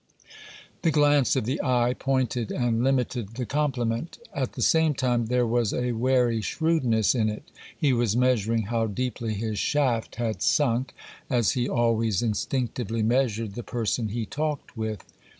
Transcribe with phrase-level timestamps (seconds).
[0.81, 5.45] The glance of the eye pointed and limited the compliment; at the same time there
[5.45, 7.43] was a wary shrewdness in it:
[7.77, 10.95] he was measuring how deeply his shaft had sunk,
[11.29, 15.05] as he always instinctively measured the person he talked with.